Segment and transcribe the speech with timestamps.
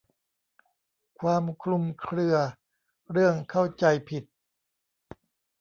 [1.19, 2.35] ความคลุมเครือ
[3.11, 4.23] เรื่องเข้าใจผิด